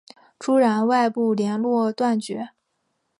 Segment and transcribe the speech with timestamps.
[0.39, 2.49] 朱然外部连络断绝。